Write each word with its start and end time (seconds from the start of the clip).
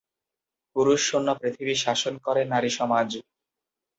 পুরুষ 0.75 0.99
শুন্য 1.09 1.27
পৃথিবী 1.41 1.75
শাসন 1.83 2.13
করে 2.25 2.41
নারী 2.53 2.69
সমাজ। 2.79 3.09